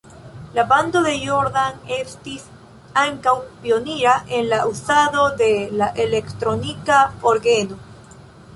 La 0.53 0.61
bando 0.69 1.01
de 1.07 1.11
Jordan 1.25 1.75
estis 1.97 2.47
ankaŭ 3.01 3.35
pionira 3.67 4.15
en 4.39 4.49
la 4.55 4.61
uzado 4.73 5.29
de 5.43 5.51
la 5.83 5.91
elektronika 6.07 7.01
orgeno. 7.35 7.79